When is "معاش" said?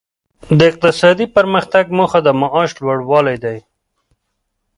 2.41-2.71